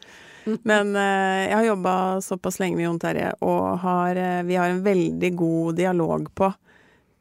[0.66, 4.72] Men uh, jeg har jobba såpass lenge med Jon Terje, og har, uh, vi har
[4.72, 6.50] en veldig god dialog på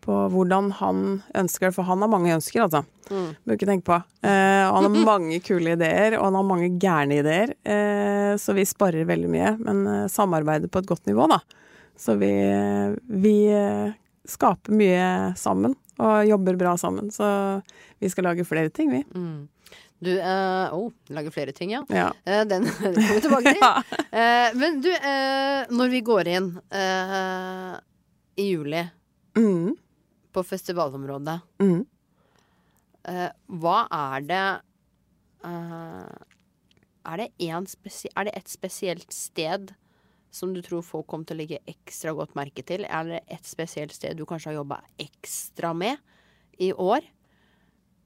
[0.08, 1.02] på hvordan han
[1.36, 2.84] ønsker det, for han har mange ønsker, altså.
[3.12, 3.30] Mm.
[3.44, 3.98] Bør ikke tenke på.
[4.24, 7.52] Eh, han har mange kule ideer, og han har mange gærne ideer.
[7.68, 11.42] Eh, så vi sparer veldig mye, men eh, samarbeider på et godt nivå, da.
[11.98, 12.32] Så vi,
[13.26, 13.98] vi eh,
[14.30, 17.12] skaper mye sammen, og jobber bra sammen.
[17.12, 17.28] Så
[18.00, 19.04] vi skal lage flere ting, vi.
[19.12, 19.48] Mm.
[19.98, 21.82] Du uh, oh, lager flere ting, ja.
[21.90, 22.12] ja.
[22.22, 23.64] Uh, den kommer vi tilbake til.
[23.66, 23.82] ja.
[24.14, 24.92] uh, men du,
[25.74, 26.54] når vi går inn
[28.38, 28.84] i juli
[29.34, 29.74] mm
[30.38, 31.40] på festivalområdet.
[31.64, 31.82] Mm.
[33.08, 33.30] Uh,
[33.62, 34.46] hva er det
[35.48, 36.16] uh,
[37.08, 39.72] er, det er det et spesielt sted
[40.34, 42.86] som du tror folk kommer til å legge ekstra godt merke til?
[42.86, 45.98] Er det et spesielt sted du kanskje har jobba ekstra med
[46.62, 47.06] i år?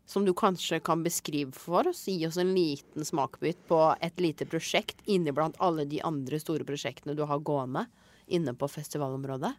[0.06, 2.04] Som du kanskje kan beskrive for oss?
[2.08, 6.68] Gi oss en liten smakebit på et lite prosjekt inni blant alle de andre store
[6.68, 7.88] prosjektene du har gående
[8.32, 9.56] inne på festivalområdet?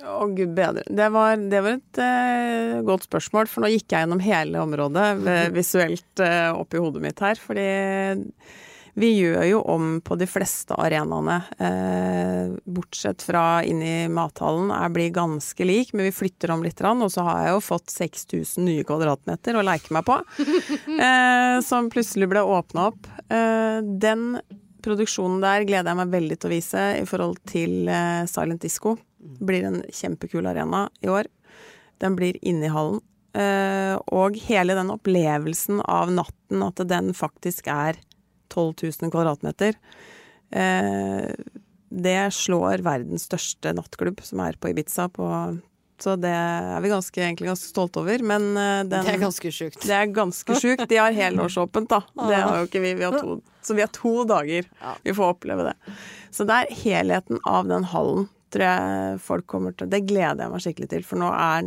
[0.00, 0.84] Å, gud bedre.
[0.88, 5.06] Det var, det var et uh, godt spørsmål, for nå gikk jeg gjennom hele området
[5.54, 7.40] visuelt uh, oppi hodet mitt her.
[7.40, 7.66] Fordi
[9.00, 14.94] vi gjør jo om på de fleste arenaene, uh, bortsett fra inn i mathallen, Jeg
[14.96, 16.80] blir ganske lik, men vi flytter om litt.
[16.80, 20.16] Og så har jeg jo fått 6000 nye kvadratmeter å leke meg på,
[21.68, 23.12] som plutselig ble åpna opp.
[23.28, 24.40] den
[24.80, 27.84] produksjonen der gleder jeg meg veldig til å vise i forhold til
[28.32, 28.96] Silent Disco.
[29.20, 31.28] Det blir en kjempekul arena i år.
[32.00, 33.00] Den blir inne i hallen.
[33.30, 38.00] Uh, og hele den opplevelsen av natten, at den faktisk er
[38.50, 39.76] 12 000 kvadratmeter,
[40.56, 41.28] uh,
[41.90, 45.06] det slår verdens største nattklubb, som er på Ibiza.
[45.14, 45.28] På,
[46.02, 48.26] så det er vi ganske, egentlig ganske stolte over.
[48.26, 49.78] Men uh, den, Det er ganske sjukt.
[49.84, 50.88] Det er ganske sjukt.
[50.90, 52.02] De har helårsåpent, da.
[52.32, 52.96] Det har jo ikke vi.
[52.98, 54.66] vi har to, så vi har to dager
[55.06, 55.78] vi får oppleve det.
[56.34, 60.52] Så det er helheten av den hallen tror jeg folk kommer til Det gleder jeg
[60.52, 61.64] meg skikkelig til, for nå er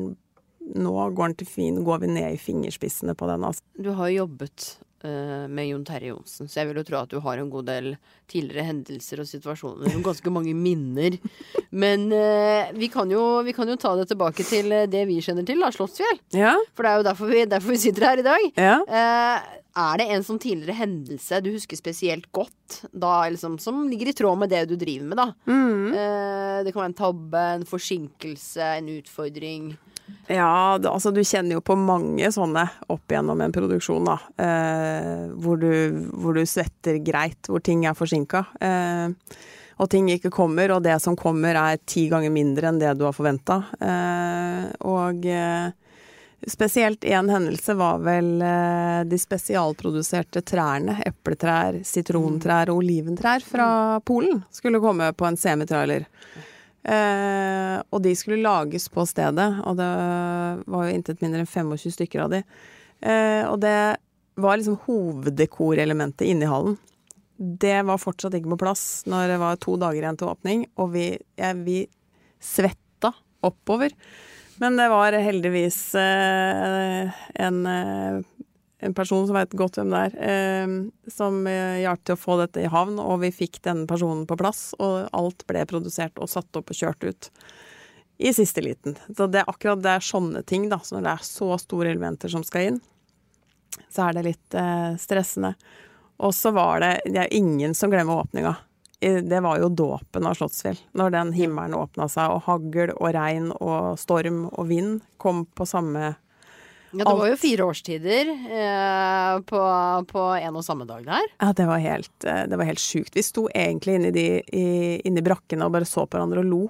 [0.63, 3.43] nå går den fin, går vi ned i fingerspissene på den.
[3.43, 3.63] Altså.
[3.75, 6.47] Du har jobbet eh, med Jon Terje Johnsen.
[6.47, 7.89] Så jeg vil jo tro at du har en god del
[8.31, 11.17] tidligere hendelser og situasjoner og ganske mange minner.
[11.73, 15.19] Men eh, vi, kan jo, vi kan jo ta det tilbake til eh, det vi
[15.23, 16.21] kjenner til, da, Slottsfjell.
[16.37, 16.55] Ja.
[16.73, 18.47] For det er jo derfor vi, derfor vi sitter her i dag.
[18.55, 18.79] ja.
[18.87, 24.11] Eh, er det en sånn tidligere hendelse du husker spesielt godt, da, liksom, som ligger
[24.11, 25.25] i tråd med det du driver med, da?
[25.49, 25.87] Mm.
[25.97, 29.71] Eh, det kan være en tabbe, en forsinkelse, en utfordring.
[30.27, 34.17] Ja, altså du kjenner jo på mange sånne opp gjennom en produksjon, da.
[34.39, 38.45] Eh, hvor, du, hvor du svetter greit, hvor ting er forsinka.
[38.63, 39.35] Eh,
[39.81, 43.07] og ting ikke kommer, og det som kommer er ti ganger mindre enn det du
[43.07, 43.63] har forventa.
[43.83, 45.73] Eh, og eh,
[46.47, 50.99] spesielt én hendelse var vel eh, de spesialproduserte trærne.
[51.07, 53.69] Epletrær, sitrontrær og oliventrær fra
[54.05, 56.07] Polen skulle komme på en semitrailer.
[56.83, 59.89] Eh, og de skulle lages på stedet, og det
[60.67, 62.41] var jo intet mindre enn 25 stykker av de.
[63.03, 63.77] Eh, og det
[64.35, 66.77] var liksom hoveddekorelementet inne i hallen.
[67.37, 70.93] Det var fortsatt ikke på plass når det var to dager igjen til åpning, og
[70.95, 71.07] vi,
[71.39, 71.83] ja, vi
[72.43, 73.95] svetta oppover.
[74.61, 78.19] Men det var heldigvis eh, en, eh,
[78.83, 80.73] en person som veit godt hvem det er, eh,
[81.11, 84.37] som eh, hjalp til å få dette i havn, og vi fikk denne personen på
[84.39, 87.29] plass, og alt ble produsert og satt opp og kjørt ut
[88.23, 88.97] i siste liten.
[89.15, 91.93] Så det er akkurat det er sånne ting, da, så når det er så store
[91.93, 92.83] elementer som skal inn,
[93.89, 95.55] så er det litt eh, stressende.
[96.23, 98.53] Og så var det Det er ingen som glemmer åpninga.
[99.03, 100.77] Det var jo dåpen av Slottsfjell.
[100.95, 105.67] Når den himmelen åpna seg, og hagl og regn og storm og vind kom på
[105.67, 106.13] samme
[106.93, 109.61] Ja, det var jo fire årstider eh, på,
[110.11, 111.25] på en og samme dag der.
[111.41, 113.15] Ja, det var helt, eh, det var helt sjukt.
[113.17, 114.65] Vi sto egentlig inni, de, i,
[115.07, 116.63] inni brakkene og bare så på hverandre og lo.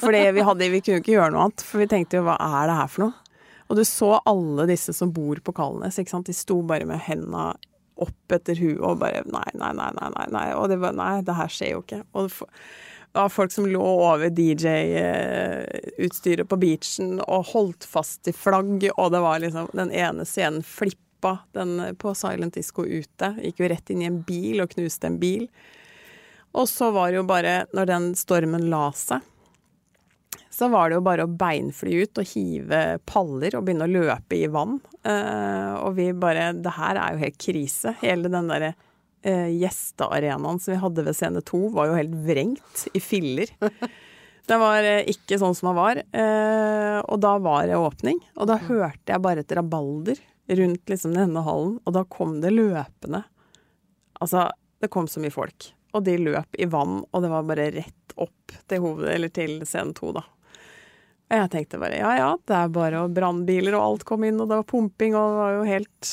[0.00, 2.70] Fordi vi, hadde, vi kunne ikke gjøre noe annet, for vi tenkte jo hva er
[2.70, 3.36] det her for noe?
[3.70, 6.26] Og du så alle disse som bor på Kalnes, ikke sant.
[6.26, 7.52] De sto bare med henda
[8.00, 10.26] opp etter huet og bare nei, nei, nei, nei, nei.
[10.34, 10.46] nei.
[10.58, 12.00] Og det var nei, det her skjer jo ikke.
[12.16, 12.50] Og det,
[13.12, 19.10] det var folk som lå over DJ-utstyret på beachen og holdt fast i flagg, og
[19.10, 23.34] det var liksom Den ene scenen flippa den på Silent Disco ute.
[23.42, 25.48] Gikk jo rett inn i en bil og knuste en bil.
[26.54, 29.20] Og så var det jo bare, når den stormen la seg,
[30.50, 34.34] så var det jo bare å beinfly ut og hive paller og begynne å løpe
[34.38, 34.78] i vann.
[35.02, 37.96] Eh, og vi bare Det her er jo helt krise.
[38.02, 38.74] Hele den derre
[39.22, 43.52] eh, gjestearenaen som vi hadde ved scene to, var jo helt vrengt i filler.
[44.50, 46.00] Den var eh, ikke sånn som den var.
[46.00, 48.18] Eh, og da var det åpning.
[48.36, 50.18] Og da hørte jeg bare et rabalder
[50.58, 53.22] rundt liksom denne hallen, og da kom det løpende.
[54.20, 54.48] Altså,
[54.82, 55.70] det kom så mye folk.
[55.94, 59.60] Og de løp i vann, og det var bare rett opp til hovedet, eller til
[59.68, 60.24] scene to, da.
[61.30, 64.50] Og jeg tenkte bare ja ja, det er bare brannbiler og alt kom inn, og
[64.50, 66.12] det var pumping, og det var jo helt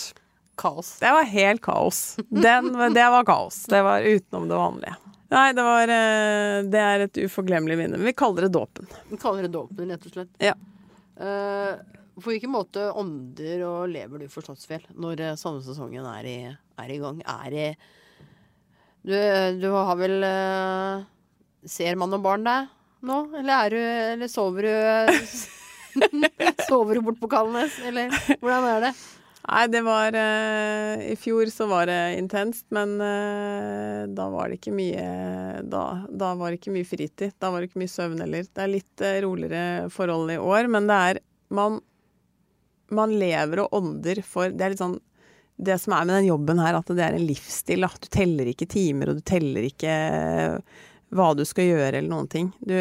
[0.58, 0.96] Kaos.
[1.00, 2.00] Det var helt kaos.
[2.30, 3.63] Den, det var kaos.
[3.70, 4.96] Det var utenom det vanlige.
[5.28, 8.00] Nei, det var eh, Det er et uforglemmelig minne.
[8.02, 8.88] Vi kaller det dåpen.
[9.10, 10.32] Vi kaller det dåpen, rett og slett.
[10.43, 10.56] Ja.
[11.20, 11.74] Eh,
[12.17, 16.38] på hvilken måte ånder og lever du for Slottsfjell når samme sesongen er i,
[16.82, 17.20] er i gang?
[17.22, 17.67] Er i
[19.08, 19.13] du,
[19.62, 21.06] du har vel eh,
[21.67, 22.74] Ser mann og barn deg
[23.06, 23.20] nå?
[23.38, 23.78] Eller er du
[24.15, 24.74] Eller sover du
[26.67, 28.91] Sover du bort på Kalnes, eller hvordan er det?
[29.47, 34.57] Nei, det var eh, I fjor så var det intenst, men eh, da var det
[34.60, 35.05] ikke mye
[35.71, 37.36] da, da var det ikke mye fritid.
[37.39, 38.43] Da var det ikke mye søvn heller.
[38.43, 41.77] Det er litt eh, roligere forhold i år, men det er Man,
[42.91, 44.97] man lever og ånder for Det er litt sånn
[45.57, 47.88] det som er med den jobben her, at det er en livsstil.
[47.88, 49.93] At Du teller ikke timer, og du teller ikke
[51.15, 52.51] hva du skal gjøre, eller noen ting.
[52.60, 52.75] Du,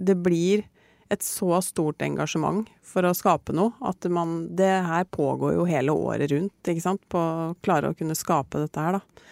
[0.00, 0.64] det blir
[1.12, 5.94] et så stort engasjement for å skape noe at man Det her pågår jo hele
[5.94, 9.26] året rundt, ikke sant, på å klare å kunne skape dette her, da.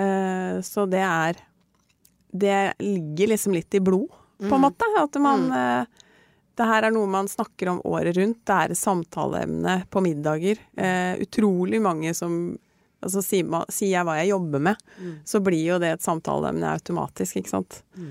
[0.00, 1.40] Eh, så det er
[2.30, 4.06] Det ligger liksom litt i blod,
[4.38, 4.86] på en måte.
[4.96, 6.00] At man eh,
[6.60, 8.42] det her er noe man snakker om året rundt.
[8.46, 10.60] Det er samtaleemne på middager.
[10.76, 12.58] Eh, utrolig mange som
[13.00, 14.80] Altså sier, man, sier jeg hva jeg jobber med,
[15.24, 17.78] så blir jo det et samtaleemne automatisk, ikke sant.
[17.96, 18.02] Eh,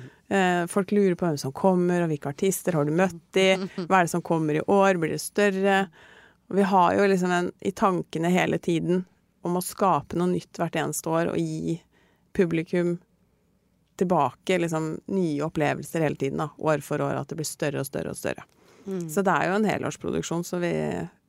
[0.69, 3.47] folk lurer på hvem som kommer, og hvilke artister har du møtt de?
[3.87, 4.99] Hva er det som kommer i år?
[5.01, 5.79] Blir det større?
[6.49, 9.03] Og vi har jo liksom en i tankene hele tiden
[9.45, 11.77] om å skape noe nytt hvert eneste år og gi
[12.35, 12.97] publikum
[13.99, 17.87] tilbake liksom nye opplevelser hele tiden, da, år for år, at det blir større og
[17.89, 18.45] større og større.
[19.11, 20.71] Så det er jo en helårsproduksjon, så vi,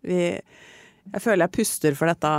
[0.06, 2.30] vi Jeg føler jeg puster for dette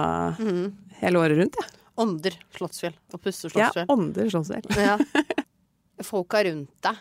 [1.02, 1.78] hele året rundt, jeg.
[2.02, 3.86] Ånder Slottsfjell og puster Slottsfjell.
[3.86, 4.70] Ja, ånder Slottsfjell.
[4.80, 4.98] Ja.
[6.08, 7.00] Folka rundt deg,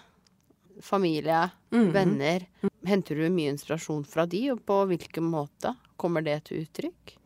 [0.84, 1.88] familie, mm.
[1.94, 2.46] venner.
[2.88, 7.16] Henter du mye inspirasjon fra de, og på hvilken måte kommer det til uttrykk?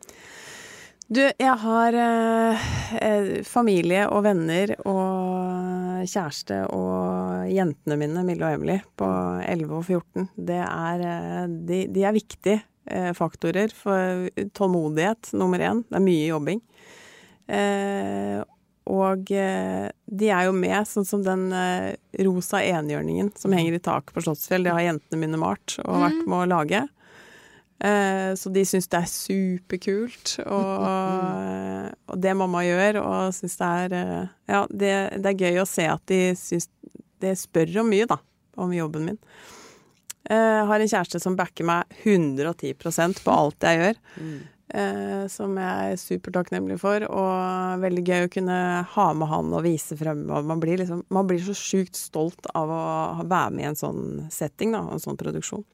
[1.05, 8.57] Du, jeg har eh, eh, familie og venner og kjæreste og jentene mine, Mille og
[8.57, 9.09] Emily, på
[9.45, 10.31] 11 og 14.
[10.49, 15.85] Det er, eh, de, de er viktige eh, faktorer for tålmodighet, nummer én.
[15.85, 16.65] Det er mye jobbing.
[17.53, 18.41] Eh,
[18.91, 21.95] og eh, de er jo med, sånn som den eh,
[22.27, 24.67] rosa enhjørningen som henger i taket på Slottsfjell.
[24.67, 26.83] Det har jentene mine malt og vært med å lage.
[27.85, 30.85] Eh, så de syns det er superkult, og,
[32.13, 33.97] og det mamma gjør, og syns det er
[34.53, 34.95] Ja, det,
[35.25, 36.69] det er gøy å se at de syns
[37.25, 38.21] Det spør om mye, da,
[38.61, 39.21] om jobben min.
[40.29, 44.03] Eh, Jeg har en kjæreste som backer meg 110% på alt jeg gjør.
[44.73, 48.57] Eh, som jeg er supertakknemlig for, og veldig gøy å kunne
[48.95, 50.25] ha med han og vise frem.
[50.33, 52.85] Og man blir, liksom, man blir så sjukt stolt av å
[53.29, 55.67] være med i en sånn setting, da, en sånn produksjon.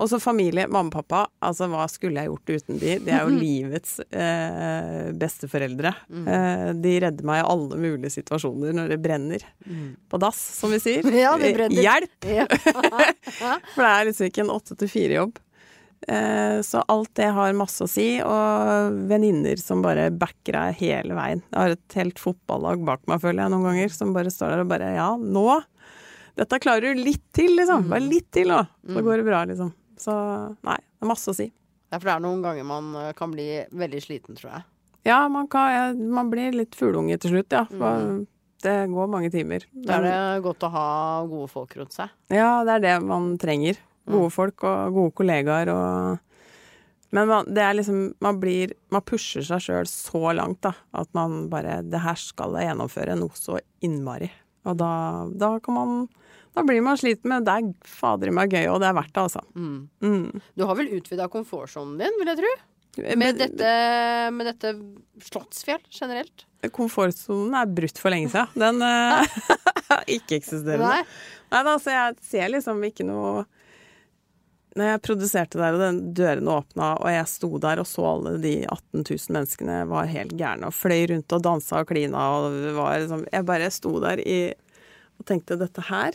[0.00, 1.24] Og så familie, mamma og pappa.
[1.44, 2.94] Altså, hva skulle jeg gjort uten de?
[3.04, 5.92] De er jo livets eh, besteforeldre.
[6.22, 9.44] Eh, de redder meg i alle mulige situasjoner når det brenner.
[10.08, 11.04] På dass, som vi sier.
[11.20, 11.34] Ja.
[11.36, 12.30] Hjelp!
[12.30, 12.46] Ja.
[13.74, 15.36] For det er liksom ikke en åtte til fire-jobb.
[16.08, 21.16] Eh, så alt det har masse å si, og venninner som bare backer deg hele
[21.18, 21.42] veien.
[21.50, 24.64] Jeg har et helt fotballag bak meg, føler jeg, noen ganger, som bare står der
[24.64, 25.60] og bare Ja, nå!
[26.40, 27.90] Dette klarer du litt til, liksom.
[27.90, 28.62] Bare litt til, nå.
[28.88, 29.74] Så går det bra, liksom.
[30.00, 30.14] Så
[30.64, 31.50] nei, det er masse å si.
[31.90, 34.66] Ja, for det er noen ganger man eh, kan bli veldig sliten, tror jeg.
[35.10, 37.64] Ja, man, kan, man blir litt fugleunge til slutt, ja.
[37.68, 38.22] For
[38.60, 39.64] Det går mange timer.
[39.72, 40.88] Da er det godt å ha
[41.28, 42.12] gode folk rundt seg.
[42.32, 43.80] Ja, det er det man trenger.
[44.08, 46.26] Gode folk og gode kollegaer og
[47.10, 51.10] Men man, det er liksom Man blir Man pusher seg sjøl så langt, da, at
[51.16, 54.30] man bare Det her skal jeg gjennomføre noe så innmari.
[54.68, 54.92] Og da,
[55.40, 55.94] da kan man
[56.56, 59.14] Da blir man sliten, men det er fader i meg gøy, og det er verdt
[59.14, 59.44] det, altså.
[59.54, 60.40] Mm.
[60.58, 62.54] Du har vel utvida komfortsonen din, vil jeg tro?
[62.98, 63.68] Med dette,
[64.34, 64.72] med dette
[65.22, 66.42] Slottsfjell generelt?
[66.74, 68.50] Komfortsonen er brutt for lenge siden.
[68.58, 69.38] Den eh,
[69.94, 70.90] er ikke-eksisterende.
[70.90, 71.04] Nei.
[71.54, 73.46] Nei da, så jeg ser liksom ikke noe
[74.78, 78.36] Når jeg produserte der, og den dørene åpna, og jeg sto der og så alle
[78.42, 82.58] de 18 000 menneskene var helt gærne og fløy rundt og dansa og klina og
[82.76, 84.40] var liksom Jeg bare sto der i
[85.20, 86.14] og tenkte dette her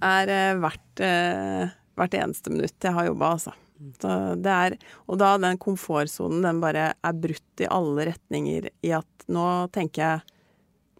[0.00, 3.56] er hvert verdt eh, hvert eneste minutt jeg har jobba, altså.
[4.04, 4.76] Er,
[5.08, 10.02] og da den komfortsonen, den bare er brutt i alle retninger i at nå tenker
[10.02, 10.20] jeg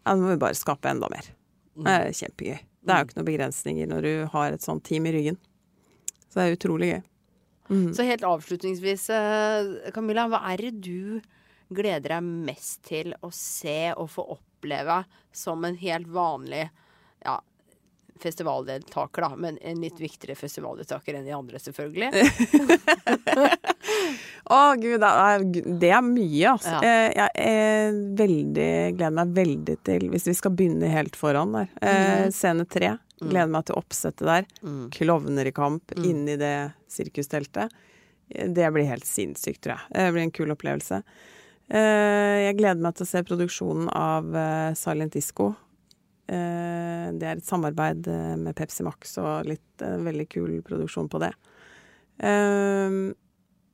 [0.00, 1.28] ja, nå må vi bare skape enda mer.
[1.76, 2.62] Det er kjempegøy.
[2.80, 5.36] Det er jo ikke noen begrensninger når du har et sånt team i ryggen.
[6.30, 7.00] Så det er utrolig gøy.
[7.94, 11.20] Så helt avslutningsvis, eh, Camilla, hva er det du
[11.70, 16.64] gleder deg mest til å se og få oppleve som en helt vanlig
[17.22, 17.36] ja,
[18.22, 22.10] festivaldeltaker, da, men en litt viktigere festivaldeltaker enn de andre, selvfølgelig.
[24.50, 26.72] Å gud, det er, mye, altså.
[26.74, 26.80] Ja.
[26.82, 31.68] Eh, Jeg er veldig, gleder meg veldig til, hvis vi skal begynne helt foran der,
[31.82, 32.96] eh, scene tre.
[33.20, 34.46] Gleder meg til oppsettet der.
[34.96, 37.70] Klovner i kamp inni det sirkusteltet.
[38.30, 39.92] Det blir helt sinnssykt, tror jeg.
[39.92, 41.02] Det blir en kul opplevelse.
[41.70, 45.52] Eh, Jeg gleder meg til å se produksjonen av eh, Silent Disco.
[46.30, 51.18] Eh, Det er et samarbeid eh, med Pepsi Max og litt veldig kul produksjon på
[51.24, 51.32] det.
[52.22, 52.90] Eh,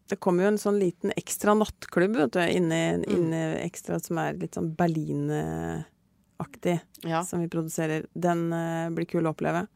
[0.08, 4.36] Det kommer jo en sånn liten ekstra nattklubb vet du, inne, inne ekstra som er
[4.38, 7.22] litt sånn Berlin-aktig, Ja.
[7.26, 8.06] som vi produserer.
[8.14, 9.66] Den eh, blir kul å oppleve.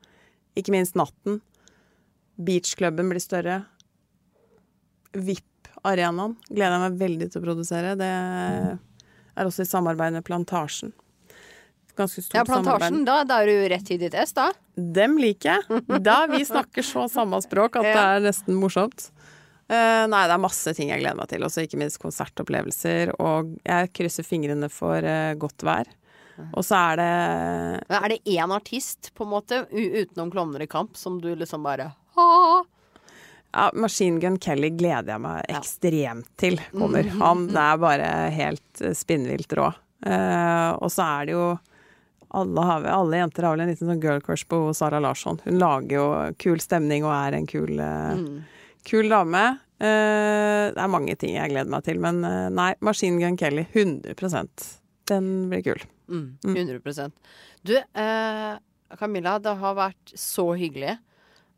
[0.56, 1.40] Ikke minst natten.
[2.38, 3.64] Beachklubben blir større.
[5.12, 7.96] VIP-arenaen gleder jeg meg veldig til å produsere.
[7.98, 10.92] Det er også i samarbeid med Plantasjen.
[12.00, 13.06] Ganske stort Ja, Plantasjen, samarbeid.
[13.08, 14.48] da, da er du rett i ditt S, da.
[14.74, 15.82] Dem liker jeg.
[16.00, 19.10] Da vi snakker så samme språk at det er nesten morsomt.
[19.70, 21.44] Uh, nei, det er masse ting jeg gleder meg til.
[21.46, 23.14] Også ikke minst konsertopplevelser.
[23.22, 25.92] Og jeg krysser fingrene for uh, godt vær.
[26.56, 27.12] Og så er det
[27.90, 31.66] Men er det én artist, på en måte, utenom Klovner i kamp, som du liksom
[31.66, 32.28] bare ha
[33.52, 37.08] ja, Machine Gun Kelly gleder jeg meg ekstremt til kommer.
[37.22, 39.72] Han er bare helt eh, spinnvilt rå.
[40.06, 41.46] Uh, og så er det jo
[42.30, 45.40] alle, har, alle jenter har vel en liten sånn girl crush på Sara Larsson.
[45.44, 46.06] Hun lager jo
[46.42, 48.40] kul stemning og er en kul, mm.
[48.88, 49.44] kul dame.
[49.80, 53.64] Uh, det er mange ting jeg gleder meg til, men uh, nei, Machine Gun Kelly
[53.72, 54.66] 100%
[55.08, 55.86] Den blir kul.
[56.10, 57.14] Mm, 100%
[57.64, 58.58] Du, uh,
[59.00, 60.98] Camilla, det har vært så hyggelig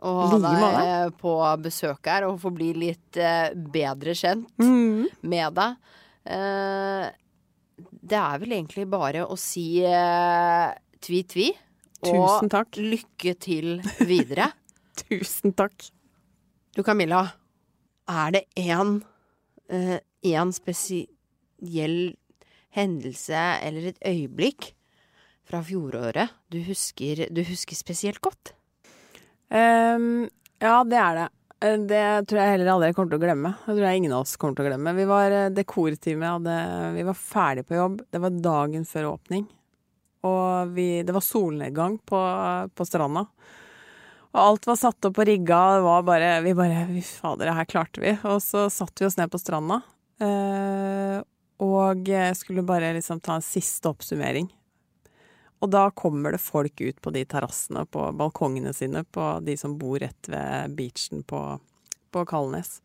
[0.02, 1.32] å ha deg eh, på
[1.62, 5.76] besøk her og få bli litt eh, bedre kjent med deg.
[8.02, 10.72] Det er vel egentlig bare å si eh,
[11.02, 11.52] tvi-tvi.
[12.02, 12.78] Tusen Og takk.
[12.82, 13.76] lykke til
[14.08, 14.50] videre.
[15.04, 15.86] Tusen takk.
[16.74, 17.22] Du Camilla,
[18.10, 18.96] er det én
[19.70, 19.98] eh,
[20.32, 22.16] en spesiell
[22.72, 24.72] hendelse eller et øyeblikk
[25.46, 28.54] fra fjoråret du husker, du husker spesielt godt?
[29.52, 30.30] Um,
[30.62, 31.28] ja, det er det.
[31.62, 33.54] Eh, det tror jeg heller aldri kommer til å glemme.
[33.64, 34.94] Det tror jeg ingen av oss kommer til å glemme.
[34.98, 36.52] Vi var eh, dekorteamet,
[36.96, 38.00] vi var ferdig på jobb.
[38.10, 39.46] Det var dagen før åpning.
[40.26, 42.20] Og vi, det var solnedgang på,
[42.74, 43.24] på, stranda.
[44.32, 45.60] Og alt var satt opp og rigga.
[45.76, 48.14] Det var bare Vi bare Fy fader, det her klarte vi.
[48.30, 49.82] Og så satte vi oss ned på stranda.
[50.22, 51.18] Eh,
[51.62, 52.08] og
[52.38, 54.48] skulle bare liksom ta en siste oppsummering.
[55.62, 59.76] Og da kommer det folk ut på de terrassene, på balkongene sine, på de som
[59.78, 61.42] bor rett ved beachen på,
[62.10, 62.80] på Kalnes.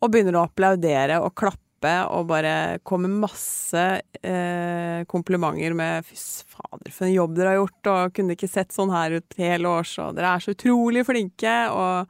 [0.00, 3.82] Og begynner å applaudere og klappe og bare kommer masse
[4.24, 6.16] eh, komplimenter med 'fy
[6.48, 9.68] fader, for en jobb dere har gjort', og 'kunne ikke sett sånn her ut hele
[9.68, 12.08] års', og 'dere er så utrolig flinke', og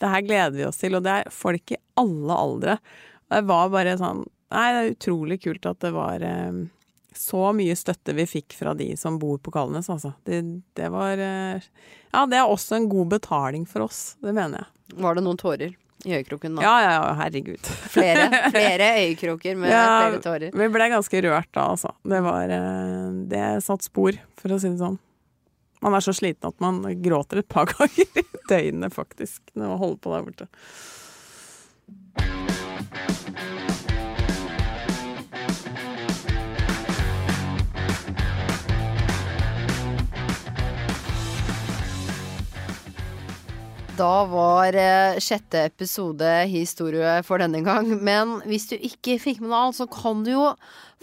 [0.00, 0.96] 'det her gleder vi oss til'.
[0.96, 2.78] Og det er folk i alle aldre.
[3.28, 6.64] Og det var bare sånn Nei, det er utrolig kult at det var eh,
[7.20, 10.14] så mye støtte vi fikk fra de som bor på Kalnes, altså.
[10.24, 10.40] Det,
[10.78, 11.60] det, var eh,
[12.14, 14.96] Ja, det er også en god betaling for oss, det mener jeg.
[15.04, 15.74] Var det noen tårer
[16.08, 16.64] i øyekroken da?
[16.64, 17.68] Ja, ja, ja, herregud.
[17.92, 20.56] Flere, flere øyekroker med ja, flere tårer?
[20.62, 21.92] Vi ble ganske rørt da, altså.
[22.14, 24.96] Det var eh, Det satt spor, for å si det sånn.
[25.84, 29.84] Man er så sliten at man gråter et par ganger i døgnet, faktisk, når man
[29.84, 30.48] holder på der borte.
[44.00, 47.90] Da var eh, sjette episode historie for denne gang.
[48.00, 50.44] Men hvis du ikke fikk med deg alt, så kan du jo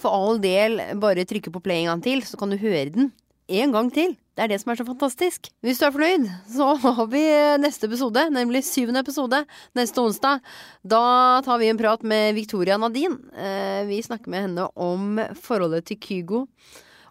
[0.02, 3.12] for all del bare trykke på play en gang til, så kan du høre den
[3.54, 4.16] en gang til.
[4.34, 5.52] Det er det som er så fantastisk.
[5.66, 6.26] Hvis du er fornøyd,
[6.56, 7.22] så har vi
[7.62, 9.44] neste episode, nemlig syvende episode,
[9.78, 10.42] neste onsdag.
[10.82, 11.04] Da
[11.46, 13.20] tar vi en prat med Victoria Nadine.
[13.38, 16.44] Eh, vi snakker med henne om forholdet til Kygo.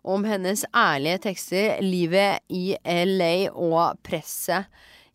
[0.07, 4.66] Om hennes ærlige tekster, livet i LA og presset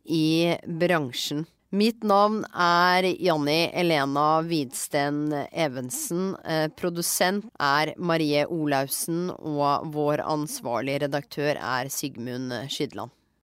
[0.05, 1.45] i bransjen.
[1.71, 6.33] Mitt navn er Janni Elena Hvidsten Evensen.
[6.43, 13.15] Eh, produsent er Marie Olaussen, og vår ansvarlige redaktør er Sigmund Skydland.